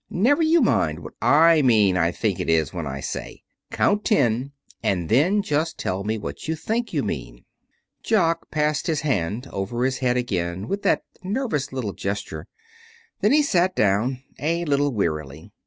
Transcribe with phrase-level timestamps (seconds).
[0.09, 3.43] Never you mind what I mean I think it is when I say.
[3.69, 7.45] Count ten, and then just tell me what you think you mean."
[8.01, 12.47] Jock passed his hand over his head again with that nervous little gesture.
[13.19, 15.51] Then he sat down, a little wearily.